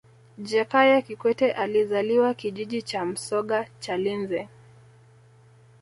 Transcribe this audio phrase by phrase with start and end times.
[0.37, 4.49] jakaya kikwete alizaliwa kijiji cha msoga chalinze